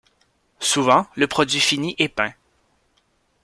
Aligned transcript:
Souvent, 0.59 1.05
le 1.15 1.27
produit 1.27 1.59
fini 1.59 1.93
est 1.99 2.07
peint. 2.09 2.33